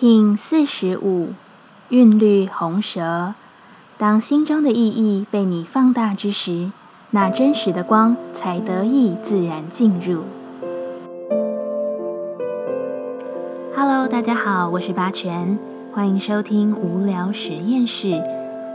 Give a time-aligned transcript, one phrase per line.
[0.00, 1.30] King 四十五，
[1.88, 3.34] 韵律红舌。
[3.96, 6.70] 当心中的意义被你放大之时，
[7.10, 10.22] 那真实的光才得以自然进入。
[13.74, 15.58] Hello，大家好，我是八全，
[15.92, 18.22] 欢迎收听无聊实验室，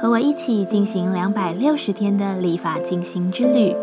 [0.00, 3.76] 和我一起进行两百六十天的立法进行之旅，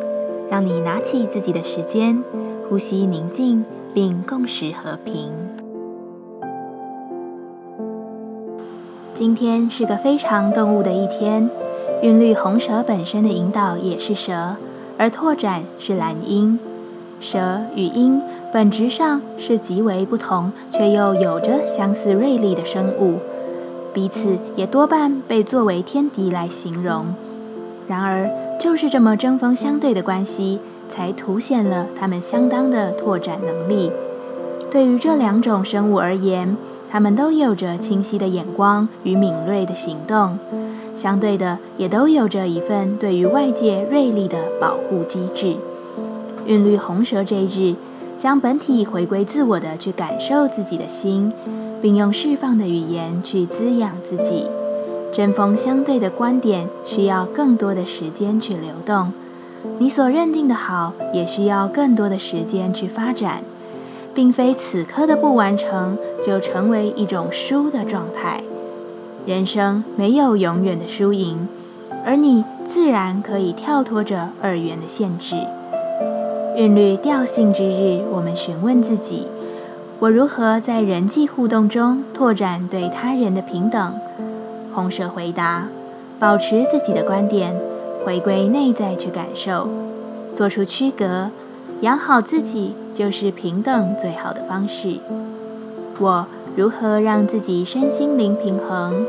[0.49, 2.23] 让你拿起自己的时间，
[2.67, 3.63] 呼吸宁静，
[3.93, 5.46] 并共识和平。
[9.17, 11.49] 今天是个非常动物的一天，
[12.03, 14.55] 韵律红蛇本身的引导也是蛇，
[14.95, 16.59] 而拓展是蓝鹰。
[17.19, 18.21] 蛇与鹰
[18.53, 23.17] 本质上是极为不同，却又有着相似锐利的生物，
[23.91, 27.07] 彼此也多半被作为天敌来形容。
[27.87, 30.59] 然而，就是这么针锋相对的关系，
[30.91, 33.91] 才凸显了它们相当的拓展能力。
[34.69, 36.55] 对于这两种生物而言，
[36.89, 40.37] 他们都有着清晰的眼光与敏锐的行动，
[40.95, 45.55] 相对的，也都有着一份对于外界锐利的保护机制。
[46.45, 47.75] 韵律红蛇这一日，
[48.17, 51.31] 将本体回归自我的去感受自己的心，
[51.81, 54.45] 并用释放的语言去滋养自己。
[55.13, 59.11] 针锋相对的观点需要更多的时间去流动，
[59.77, 63.41] 你所认定的好，也需要更多的时间去发展。
[64.17, 65.95] 并非此刻的不完成
[66.25, 68.41] 就成为一种输的状态。
[69.27, 71.47] 人生没有永远的输赢，
[72.03, 75.35] 而你自然可以跳脱着二元的限制。
[76.55, 79.27] 韵律调性之日，我们询问自己：
[79.99, 83.93] 我如何在人际互动中拓展对他人的平等？
[84.73, 85.67] 红蛇回答：
[86.17, 87.53] 保持自己的观点，
[88.03, 89.69] 回归内在去感受，
[90.35, 91.29] 做出区隔，
[91.81, 92.73] 养好自己。
[92.97, 94.97] 就是平等最好的方式。
[95.99, 96.25] 我
[96.55, 99.05] 如何让自己身心灵平衡？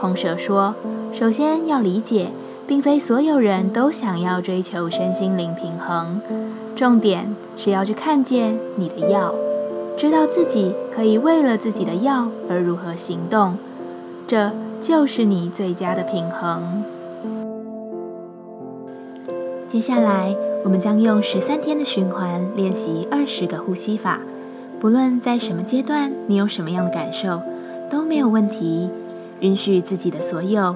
[0.00, 0.76] 红蛇说
[1.12, 2.28] ：“首先要理解，
[2.68, 6.20] 并非所有人都想要追求身心灵平衡。
[6.76, 9.34] 重点是要去看见你的要，
[9.98, 13.58] 知道自己可以为了自己的要而如何行动，
[14.28, 16.84] 这就是你最佳的平衡。”
[19.68, 20.34] 接下来。
[20.64, 24.18] 我们将用十三天的循环练习二十个呼吸法，
[24.80, 27.40] 不论在什么阶段，你有什么样的感受
[27.88, 28.90] 都没有问题。
[29.38, 30.74] 允许自己的所有，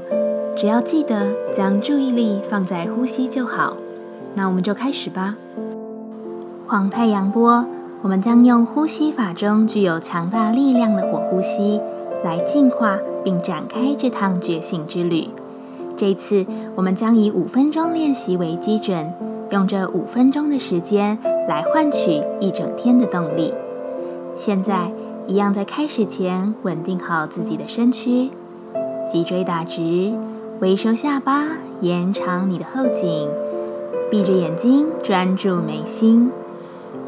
[0.57, 3.77] 只要记得将注意力放在呼吸就好。
[4.37, 5.35] 那我们就开始吧。
[6.69, 7.67] 黄太阳波，
[8.03, 11.81] 我们将用呼吸法中具有强大力量的火呼吸
[12.23, 15.27] 来净化并展开这趟觉醒之旅。
[16.01, 16.47] 这次
[16.77, 19.13] 我们将以五分钟练习为基准。
[19.51, 23.53] 用这五分钟的时间来换取一整天的动力。
[24.35, 24.91] 现在，
[25.27, 28.31] 一样在开始前稳定好自己的身躯，
[29.07, 30.15] 脊椎打直，
[30.61, 31.49] 微收下巴，
[31.83, 33.29] 延长你的后颈，
[34.11, 36.31] 闭着眼睛专注眉心。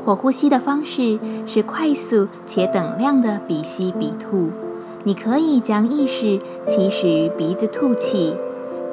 [0.04, 4.50] 火呼吸的方式是快速且等量的鼻吸鼻吐。
[5.04, 8.36] 你可以将意识起始于鼻子吐气，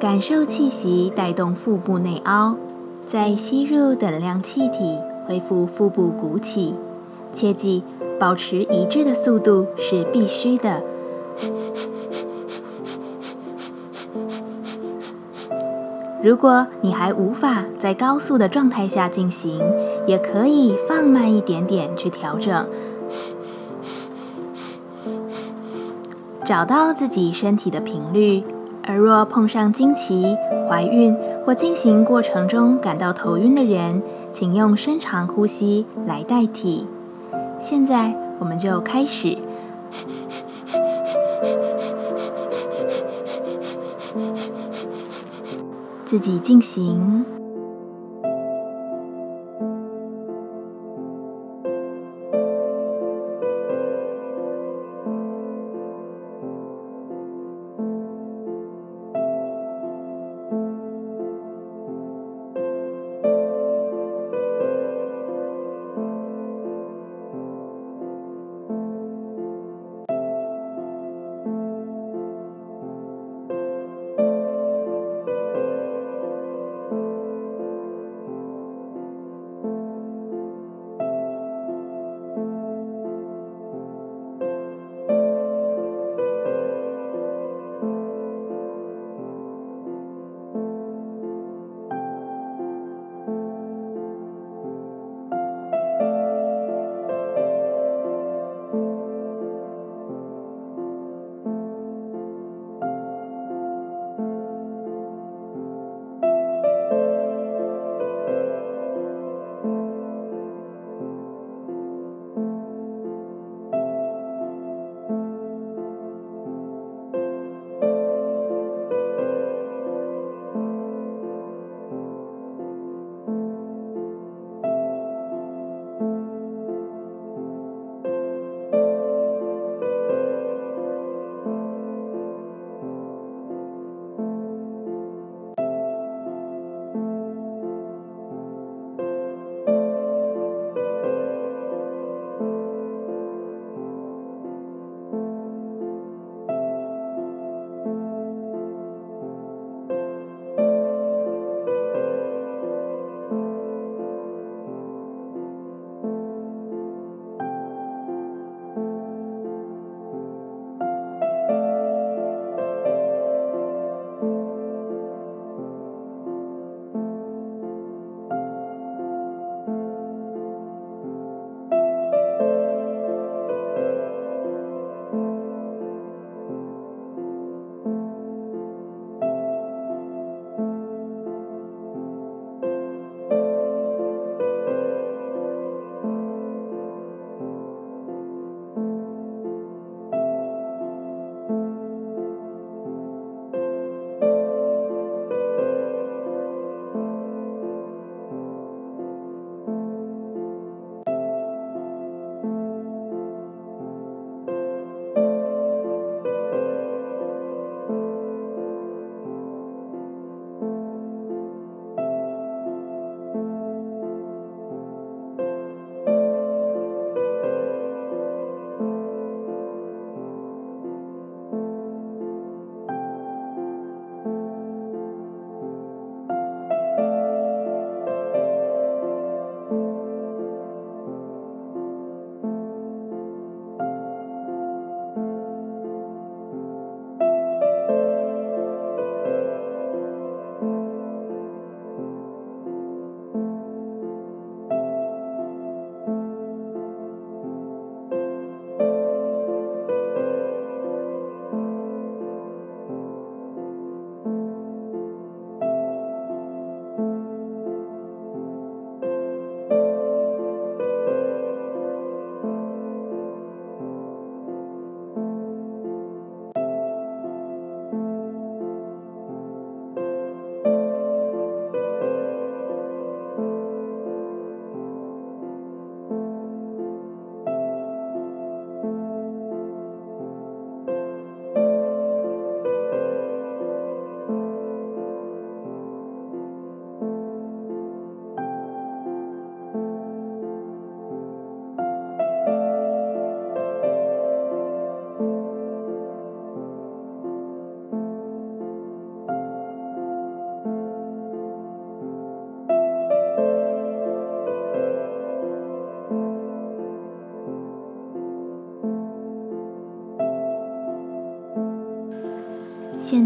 [0.00, 2.56] 感受气息带动腹部内凹。
[3.06, 4.96] 再吸入等量气体，
[5.26, 6.74] 恢复腹部鼓起。
[7.34, 7.82] 切记，
[8.18, 10.82] 保持一致的速度是必须的。
[16.22, 19.60] 如果你还无法在高速的状态下进行，
[20.06, 22.66] 也可以放慢一点点去调整，
[26.44, 28.42] 找到自己身体的频率。
[28.82, 30.36] 而若碰上经期、
[30.68, 34.02] 怀孕或进行过程中感到头晕的人，
[34.32, 36.86] 请用深长呼吸来代替。
[37.58, 39.38] 现在，我们就开始，
[46.04, 47.39] 自己进行。